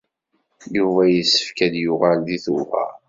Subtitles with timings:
[0.77, 2.91] Yuba yessefk ad d-yuɣal deg Tubeṛ.